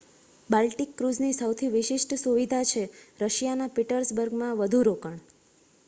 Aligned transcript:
Baltic 0.49 0.95
ક્રૂઝની 0.95 1.35
સૌથી 1.35 1.69
વિશિષ્ટ 1.73 2.15
સુવિધા 2.21 2.63
છે 2.65 2.83
રશિયાના 3.19 3.71
પીટર્સબર્ગમાં 3.75 4.57
વધુ 4.57 4.83
રોકાણ 4.85 5.23